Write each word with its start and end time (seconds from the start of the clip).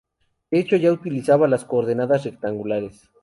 De 0.49 0.57
hecho 0.57 0.77
ya 0.77 0.91
utilizaba 0.91 1.47
las 1.47 1.63
coordenadas 1.63 2.23
rectangulares. 2.23 3.07